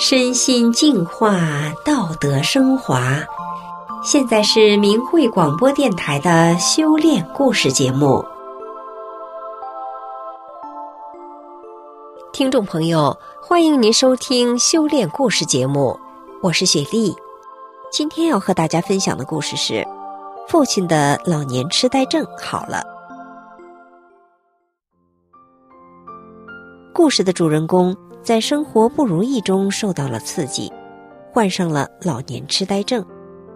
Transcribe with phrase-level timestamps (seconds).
[0.00, 1.40] 身心净化，
[1.84, 3.18] 道德升华。
[4.04, 8.24] 现在是明慧广播电台的修炼故事节目。
[12.32, 15.98] 听众朋友，欢迎您收听修炼故事节目，
[16.44, 17.12] 我是雪莉。
[17.90, 19.84] 今天要和大家分享的故事是：
[20.46, 22.84] 父亲的老年痴呆症好了。
[26.94, 27.96] 故事的主人公。
[28.28, 30.70] 在生活不如意中受到了刺激，
[31.32, 33.02] 患上了老年痴呆症，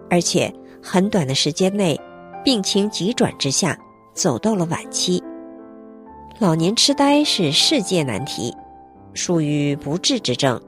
[0.09, 0.51] 而且
[0.81, 1.95] 很短的时间内，
[2.43, 3.77] 病情急转直下，
[4.15, 5.21] 走到了晚期。
[6.39, 8.51] 老年痴呆是世界难题，
[9.13, 10.59] 属于不治之症，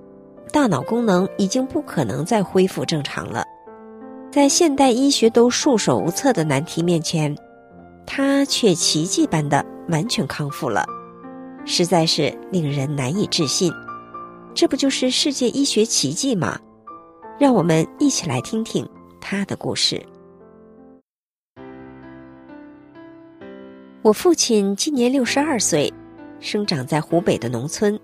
[0.54, 3.44] 大脑功能已经不可能再恢复正常了。
[4.32, 7.36] 在现代医学都束手无策的难题面前，
[8.06, 10.86] 他却奇迹般的完全康复了，
[11.66, 13.74] 实在是令人难以置信。
[14.56, 16.58] 这不就是世界医学奇迹吗？
[17.38, 18.88] 让我们一起来听听
[19.20, 20.02] 他的故事。
[24.02, 25.94] 我父亲今年六十二岁，
[26.40, 28.00] 生长在湖北的农村。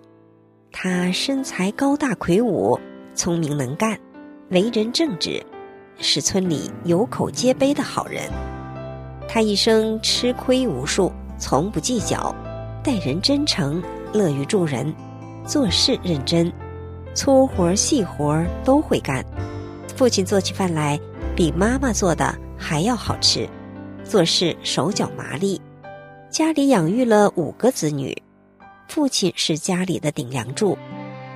[0.74, 2.78] 他身材高大魁梧，
[3.16, 3.98] 聪明能干，
[4.50, 5.42] 为人正直，
[6.00, 8.30] 是村里有口皆碑的好人。
[9.26, 12.36] 他一生吃亏无数，从不计较，
[12.84, 14.94] 待人真诚，乐于助人。
[15.46, 16.52] 做事认真，
[17.14, 19.26] 粗活细活都会干。
[19.96, 21.00] 父亲做起饭来
[21.36, 23.48] 比妈妈做的还要好吃，
[24.04, 25.62] 做事手脚麻利。
[26.30, 28.16] 家里养育了五个子女，
[28.88, 30.78] 父亲是家里的顶梁柱。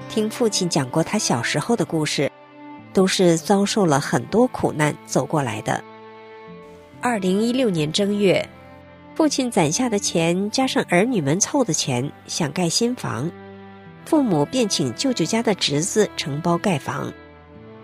[0.10, 2.32] 听父亲讲过他小时候的故事，
[2.94, 5.84] 都是遭受了很多苦难走过来的。
[7.02, 8.48] 二零一六年正月，
[9.16, 13.30] 父亲攒下的钱加上儿女们凑的钱，想盖新房。
[14.06, 17.12] 父母便请舅舅家的侄子承包盖房，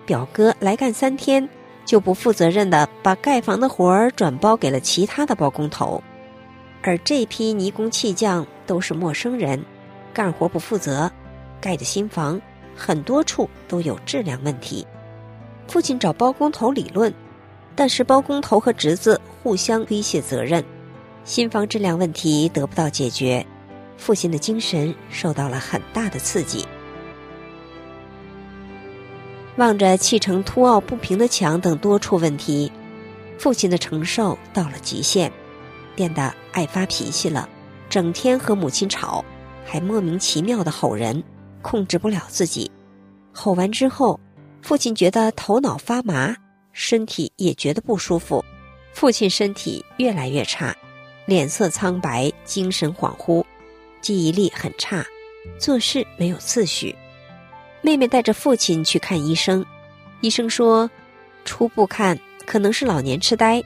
[0.05, 1.49] 表哥来干三天，
[1.83, 6.01] 就不负责任的把盖房的活儿转包给了其他的包工头，
[6.83, 9.65] 而这批泥工砌匠都是陌生人，
[10.13, 11.11] 干活不负责，
[11.59, 12.39] 盖的新房
[12.75, 14.85] 很多处都有质量问题。
[15.67, 17.11] 父亲找包工头理论，
[17.75, 20.63] 但是包工头和侄子互相推卸责任，
[21.23, 23.43] 新房质量问题得不到解决。
[24.01, 26.67] 父亲的精神受到了很大的刺激，
[29.57, 32.71] 望着砌成凸凹不平的墙等多处问题，
[33.37, 35.31] 父亲的承受到了极限，
[35.95, 37.47] 变得爱发脾气了，
[37.91, 39.23] 整天和母亲吵，
[39.63, 41.23] 还莫名其妙的吼人，
[41.61, 42.71] 控制不了自己。
[43.31, 44.19] 吼完之后，
[44.63, 46.35] 父亲觉得头脑发麻，
[46.73, 48.43] 身体也觉得不舒服，
[48.93, 50.75] 父亲身体越来越差，
[51.27, 53.45] 脸色苍白，精神恍惚。
[54.01, 55.05] 记忆力很差，
[55.59, 56.95] 做事没有次序。
[57.81, 59.65] 妹妹带着父亲去看医生，
[60.21, 60.89] 医生说，
[61.45, 63.63] 初步看可能是老年痴呆，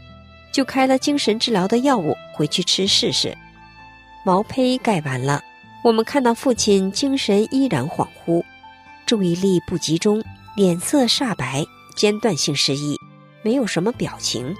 [0.53, 3.35] 就开了精神治疗的药物回去吃试试。
[4.25, 5.41] 毛坯盖完了，
[5.83, 8.43] 我们看到父亲精神依然恍惚，
[9.05, 10.23] 注意力不集中，
[10.55, 11.65] 脸色煞白，
[11.95, 12.97] 间断性失忆，
[13.41, 14.55] 没有什么表情，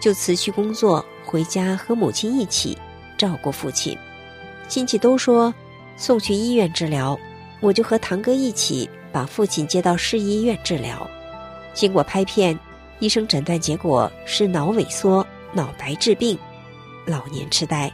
[0.00, 2.76] 就辞去工作回家和母亲一起
[3.16, 3.98] 照顾父亲。
[4.68, 5.52] 亲戚都说
[5.96, 7.18] 送去医院治疗，
[7.60, 11.08] 我就和堂哥一起把父亲接到市医院治疗。
[11.72, 12.56] 经过拍片，
[12.98, 16.38] 医生诊断结果是脑萎缩、脑白质病、
[17.06, 17.90] 老年痴呆。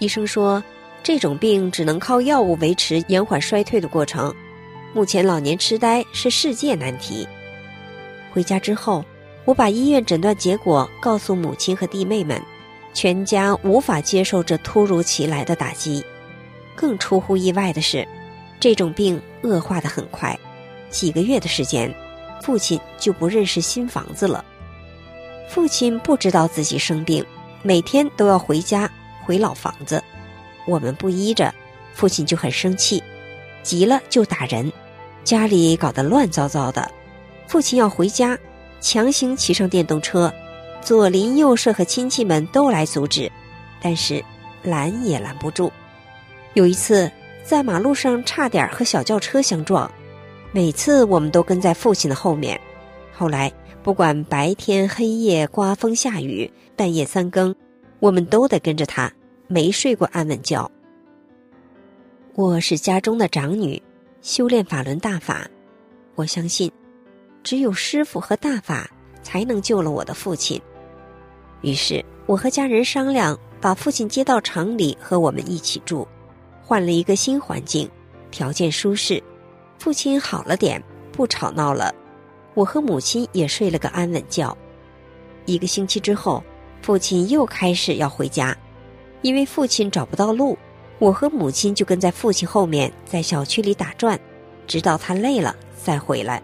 [0.00, 0.62] 医生说，
[1.02, 4.34] 这种病只能靠药物维持延缓衰退的过程。
[4.92, 7.26] 目前老年痴呆是世界难题。
[8.32, 9.04] 回家之后，
[9.44, 12.40] 我把医院诊断结果告诉母亲和弟妹们。
[12.92, 16.04] 全家无法接受这突如其来的打击，
[16.74, 18.06] 更出乎意外的是，
[18.58, 20.38] 这种病恶化的很快，
[20.90, 21.94] 几个月的时间，
[22.42, 24.44] 父亲就不认识新房子了。
[25.48, 27.24] 父亲不知道自己生病，
[27.62, 28.90] 每天都要回家
[29.24, 30.02] 回老房子，
[30.66, 31.54] 我们不依着，
[31.94, 33.02] 父亲就很生气，
[33.62, 34.72] 急了就打人，
[35.24, 36.90] 家里搞得乱糟糟的。
[37.46, 38.38] 父亲要回家，
[38.80, 40.32] 强行骑上电动车。
[40.82, 43.30] 左邻右舍和亲戚们都来阻止，
[43.80, 44.24] 但是
[44.62, 45.70] 拦也拦不住。
[46.54, 47.10] 有一次
[47.44, 49.90] 在马路上差点和小轿车相撞，
[50.52, 52.60] 每次我们都跟在父亲的后面。
[53.12, 57.54] 后来不管白天黑夜、刮风下雨、半夜三更，
[57.98, 59.12] 我们都得跟着他，
[59.46, 60.70] 没睡过安稳觉。
[62.34, 63.80] 我是家中的长女，
[64.22, 65.46] 修炼法轮大法，
[66.14, 66.72] 我相信，
[67.42, 68.90] 只有师傅和大法
[69.22, 70.60] 才能救了我的父亲。
[71.62, 76.06] 于是，我和家人商量，把父亲接到城里和我们一起住，
[76.62, 77.88] 换了一个新环境，
[78.30, 79.22] 条件舒适。
[79.78, 81.94] 父亲好了点，不吵闹了，
[82.54, 84.56] 我和母亲也睡了个安稳觉。
[85.46, 86.42] 一个星期之后，
[86.82, 88.56] 父亲又开始要回家，
[89.22, 90.56] 因为父亲找不到路，
[90.98, 94.18] 我和母亲就跟在父亲后面，在小区里打转，
[94.66, 96.42] 直到他累了再回来。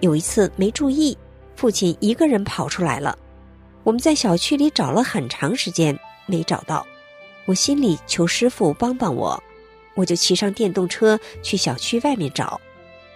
[0.00, 1.16] 有一次没注意，
[1.54, 3.16] 父亲一个人跑出来了，
[3.84, 6.86] 我们在小区里找了很长时间没找到，
[7.46, 9.42] 我心里求师傅帮帮我，
[9.94, 12.60] 我就骑上电动车去小区外面找，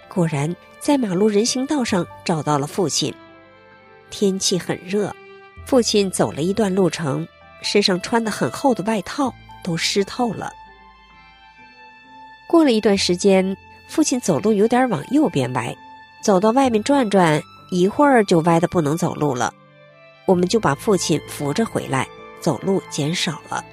[0.08, 3.14] 果然在马路人行道上找到了父亲。
[4.10, 5.14] 天气很热，
[5.64, 7.26] 父亲走了一段路程，
[7.62, 9.32] 身上穿的很厚的外套
[9.62, 10.52] 都湿透了。
[12.48, 13.56] 过了一段时间，
[13.88, 15.76] 父亲走路有点往右边歪。
[16.22, 17.40] 走到外面转转，
[17.70, 19.52] 一会儿就歪的不能走路了，
[20.26, 22.06] 我们就把父亲扶着回来，
[22.40, 23.64] 走路减少了。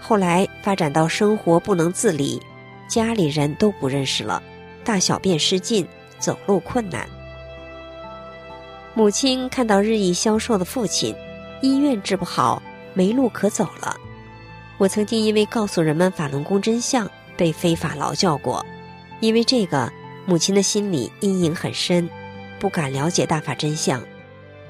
[0.00, 2.40] 后来发展到生活不能自理，
[2.88, 4.42] 家里人都不认识了，
[4.82, 5.86] 大小便失禁，
[6.18, 7.06] 走路困难。
[8.94, 11.14] 母亲看到日益消瘦的父亲，
[11.60, 12.62] 医院治不好，
[12.94, 13.96] 没路可走了。
[14.78, 18.64] 我曾经因为告诉人们法轮功真相，被非法劳教过，
[19.20, 19.92] 因为这个。
[20.26, 22.08] 母亲的心里阴影很深，
[22.60, 24.00] 不敢了解大法真相。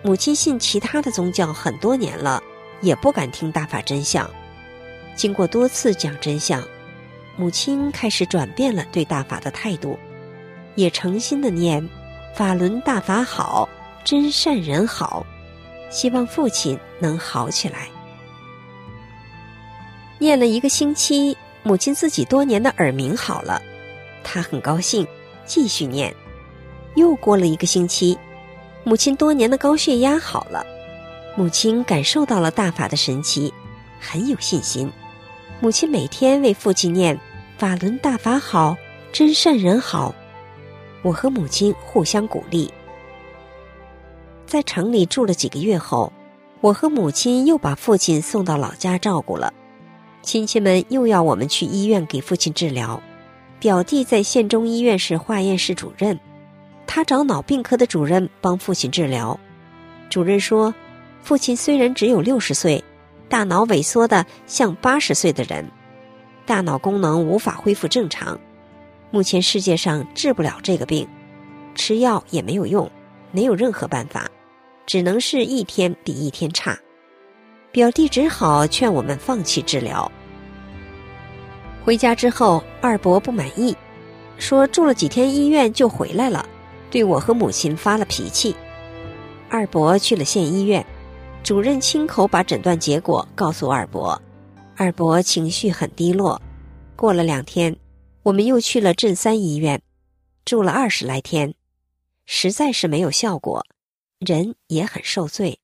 [0.02, 2.42] 母亲信其他的宗教很多年了，
[2.80, 4.28] 也不敢听大法真相。
[5.14, 6.62] 经过多次讲真相，
[7.36, 9.98] 母亲开始转变了对大法的态度，
[10.74, 11.86] 也诚心的念
[12.34, 13.68] “法轮大法好，
[14.02, 15.26] 真善人好”，
[15.90, 17.88] 希望父亲能好起来。
[20.18, 23.60] 念了一个星期，母亲自己多年的耳鸣好了，
[24.24, 25.06] 她很高兴。
[25.46, 26.14] 继续念，
[26.94, 28.16] 又过了一个星期，
[28.84, 30.64] 母亲多年的高血压好了。
[31.36, 33.52] 母亲感受到了大法的神奇，
[34.00, 34.90] 很有信心。
[35.60, 37.18] 母亲每天为父亲念
[37.56, 38.76] “法轮大法好，
[39.12, 40.14] 真善人好”。
[41.02, 42.72] 我和母亲互相鼓励。
[44.46, 46.12] 在城里住了几个月后，
[46.60, 49.52] 我和母亲又把父亲送到老家照顾了。
[50.22, 53.00] 亲戚们又要我们去医院给父亲治疗。
[53.58, 56.18] 表弟在县中医院是化验室主任，
[56.92, 59.38] 他找脑病科的主任帮父亲治疗。
[60.08, 60.74] 主任说，
[61.22, 62.82] 父亲虽然只有六十岁，
[63.28, 65.70] 大脑萎缩的像八十岁的人，
[66.44, 68.36] 大脑功能无法恢复正常。
[69.12, 71.06] 目前世界上治不了这个病，
[71.76, 72.90] 吃药也没有用，
[73.30, 74.28] 没有任何办法，
[74.84, 76.76] 只能是一天比一天差。
[77.70, 80.10] 表弟只好劝我们放弃治疗。
[81.84, 83.76] 回家之后，二伯不满意，
[84.38, 86.44] 说住了几天医院就回来了，
[86.90, 88.54] 对我和母亲发了脾气。
[89.48, 90.84] 二伯去了县医院，
[91.42, 94.20] 主任亲口把诊断结果告诉二伯，
[94.76, 96.40] 二伯情绪很低落。
[96.96, 97.76] 过了两天，
[98.22, 99.80] 我们又去了镇三医院，
[100.44, 101.54] 住了二十来天，
[102.26, 103.64] 实在是没有效果，
[104.18, 105.58] 人也很受罪。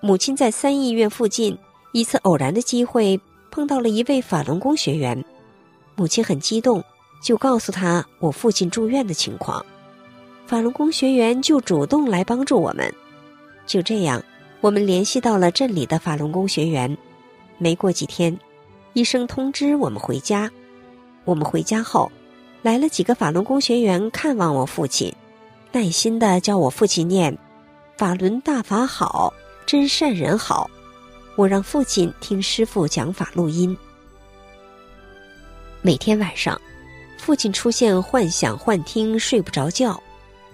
[0.00, 1.58] 母亲在三医院附近
[1.92, 3.20] 一次偶然的机会。
[3.50, 5.24] 碰到了一位法轮功学员，
[5.94, 6.82] 母亲很激动，
[7.24, 9.64] 就告诉他我父亲住院的情况。
[10.46, 12.94] 法轮功学员就主动来帮助我们。
[13.66, 14.22] 就这样，
[14.60, 16.94] 我们联系到了镇里的法轮功学员。
[17.56, 18.38] 没过几天，
[18.92, 20.50] 医生通知我们回家。
[21.24, 22.12] 我们回家后，
[22.60, 25.10] 来了几个法轮功学员看望我父亲，
[25.72, 27.38] 耐心的教我父亲念
[27.96, 29.32] ：“法轮大法好，
[29.64, 30.70] 真善人好。”
[31.36, 33.74] 我让父亲听师傅讲法录音。
[35.80, 36.60] 每天晚上，
[37.16, 40.00] 父亲出现幻想、幻听，睡不着觉，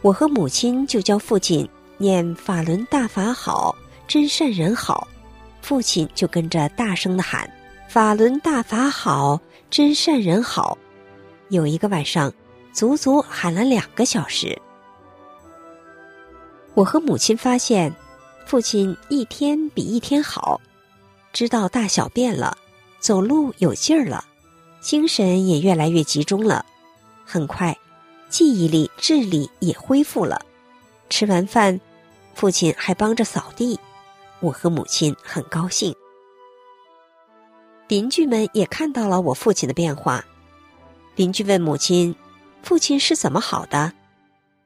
[0.02, 3.74] 我和母亲就教父亲念“法轮大法好，
[4.06, 5.06] 真善人好”，
[5.62, 7.50] 父亲就跟着大声的喊
[7.88, 10.78] “法轮大法好，真善人好”。
[11.50, 12.32] 有一个晚上，
[12.72, 14.56] 足足喊了两个小时。
[16.74, 17.92] 我和母亲发现，
[18.46, 20.60] 父亲一天比一天好。
[21.32, 22.56] 知道大小便了，
[23.00, 24.24] 走路有劲儿了，
[24.80, 26.64] 精神也越来越集中了。
[27.24, 27.76] 很快，
[28.28, 30.40] 记忆力、智力也恢复了。
[31.08, 31.80] 吃完饭，
[32.34, 33.78] 父亲还帮着扫地，
[34.40, 35.94] 我和母亲很高兴。
[37.88, 40.24] 邻居们也看到了我父亲的变化。
[41.16, 42.14] 邻居问母亲
[42.62, 43.92] ：“父亲是怎么好的？”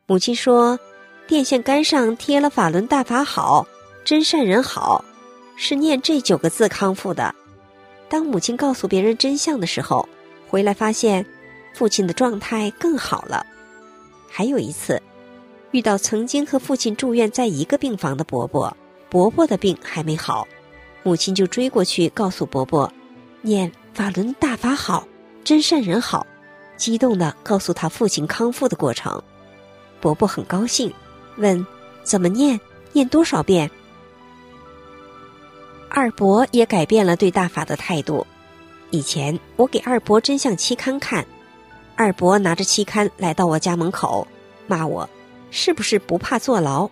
[0.07, 0.79] 母亲说
[1.27, 3.67] ：“电线杆上贴了‘法轮大法好，
[4.05, 5.05] 真善人好’。”
[5.57, 7.35] 是念这九个字康复的。
[8.09, 10.09] 当母亲告诉别人真相的时候，
[10.49, 11.25] 回来发现
[11.73, 13.45] 父亲的状态更好了。
[14.29, 15.03] 还有一次，
[15.71, 18.77] 遇到曾经和父亲住院在一个病房的伯伯，
[19.09, 20.47] 伯伯的病还没好，
[21.03, 22.93] 母亲就追过去告诉伯伯，
[23.43, 25.07] 念法轮大法好，
[25.45, 26.27] 真善人好，
[26.77, 29.23] 激动的告诉他父亲康复的过程。
[30.01, 30.93] 伯伯很高兴，
[31.37, 31.67] 问
[32.05, 32.61] ：“怎么念？
[32.93, 33.71] 念多少遍？”
[35.97, 38.27] 二伯也改变了对大法的态度。
[38.91, 41.25] 以前我给二伯真相期刊看，
[41.95, 44.27] 二伯拿着期刊来到我家门口，
[44.67, 45.09] 骂我
[45.53, 46.91] 是不是不怕坐牢。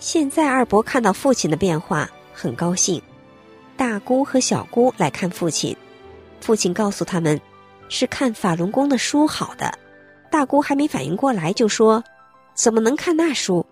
[0.00, 3.00] 现在二伯看到父亲的变化，很高兴。
[3.76, 5.76] 大姑和小姑来看父亲，
[6.40, 7.40] 父亲告诉他们，
[7.88, 9.72] 是看法轮功的书好的。
[10.32, 12.02] 大姑还没反应过来，就说。
[12.54, 13.64] 怎么能看那书？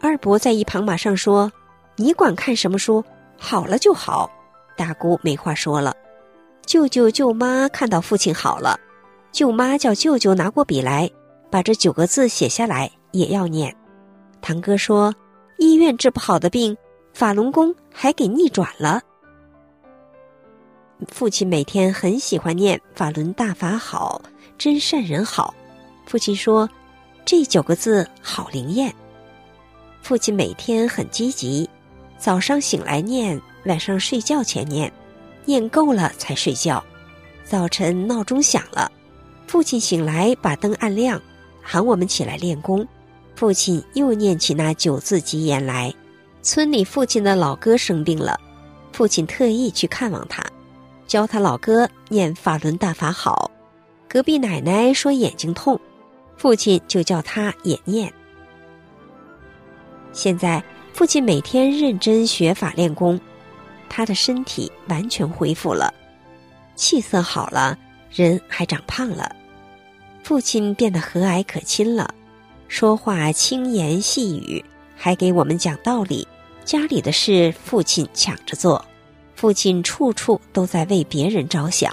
[0.00, 1.52] 二伯在一旁马上说
[1.96, 3.04] ：“你管看什么书？
[3.38, 4.30] 好了就好。”
[4.76, 5.94] 大姑没话说了。
[6.66, 8.78] 舅舅舅妈看到父亲好了，
[9.32, 11.10] 舅妈叫舅舅拿过笔来，
[11.50, 13.74] 把这九个字写下来，也要念。
[14.40, 15.14] 堂哥说
[15.58, 16.76] ：“医院治不好的病，
[17.14, 19.00] 法轮功还给逆转了。”
[21.08, 24.20] 父亲每天很喜欢念“法轮大法好，
[24.58, 25.54] 真善人好”。
[26.06, 26.68] 父亲说。
[27.28, 28.94] 这九个字好灵验。
[30.00, 31.68] 父亲每天很积极，
[32.18, 34.92] 早上醒来念，晚上睡觉前念，
[35.44, 36.82] 念够了才睡觉。
[37.44, 38.90] 早晨闹钟响了，
[39.46, 41.20] 父亲醒来把灯按亮，
[41.62, 42.86] 喊我们起来练功。
[43.34, 45.94] 父亲又念起那九字吉言来。
[46.42, 48.40] 村里父亲的老哥生病了，
[48.92, 50.42] 父亲特意去看望他，
[51.06, 53.50] 教他老哥念法轮大法好。
[54.08, 55.78] 隔壁奶奶说眼睛痛。
[56.36, 58.12] 父亲就叫他也念。
[60.12, 60.62] 现在
[60.96, 63.20] 父亲每天认真学法练功，
[63.86, 65.92] 他的身体完全恢复了，
[66.74, 67.78] 气色好了，
[68.10, 69.36] 人还长胖了。
[70.22, 72.14] 父亲变得和蔼可亲了，
[72.66, 74.64] 说话轻言细语，
[74.96, 76.26] 还给我们讲道理。
[76.64, 78.82] 家里的事，父亲抢着做，
[79.34, 81.92] 父亲处处都在为别人着想。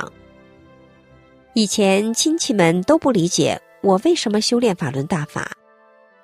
[1.55, 3.61] 以前亲戚们都不理解。
[3.81, 5.51] 我为什么修炼法轮大法？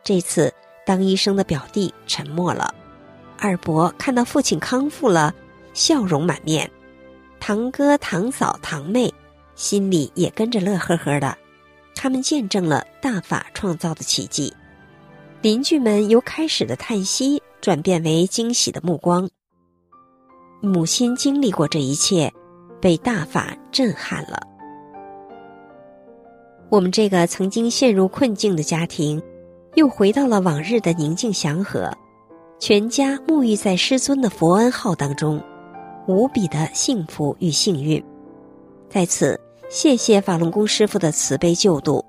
[0.01, 0.53] 这次
[0.89, 2.74] 当医生的表弟沉默了。
[3.38, 5.31] 二伯看到父亲康复了，
[5.72, 6.67] 笑容满面。
[7.39, 9.13] 堂哥、堂嫂、堂妹
[9.53, 11.38] 心里也跟着乐呵呵的。
[11.93, 14.51] 他们见证了大法创造的奇迹。
[15.43, 19.29] 邻居们由开始的叹息转变为惊喜的目光。
[20.60, 22.34] 母亲经历过这一切，
[22.81, 24.41] 被大法震撼了。
[26.69, 29.22] 我们这个曾经陷入困境的家庭，
[29.75, 31.91] 又回到了往日的宁静祥和，
[32.59, 35.41] 全家沐浴在师尊的佛恩浩当中，
[36.07, 38.03] 无比的幸福与幸运。
[38.89, 42.03] 在此，谢谢法轮功师傅的慈悲救度，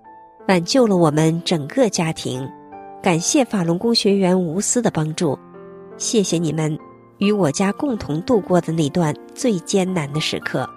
[0.48, 2.48] 挽救了我们整个家庭。
[3.02, 5.38] 感谢法轮功学员无私的帮助，
[5.96, 6.78] 谢谢你们
[7.18, 10.68] 与我家共同度过的那段最艰难的时刻。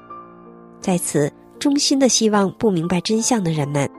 [0.80, 1.32] 在此。
[1.60, 3.90] 衷心的希望不明白真相的人们，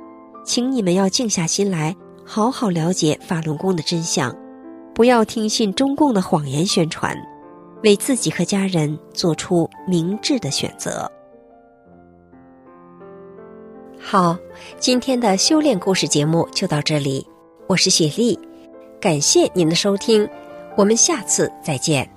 [0.45, 4.35] 请你们要静下心来，好好了解法轮功的真相，
[4.95, 7.15] 不要听信中共的谎言宣传，
[7.83, 11.11] 为自己和家人做出明智的选择。
[13.99, 14.37] 好，
[14.79, 17.27] 今天的修炼故事节目就到这里，
[17.67, 18.39] 我是雪莉，
[19.01, 20.29] 感谢您的收听，
[20.77, 22.14] 我们下次再见。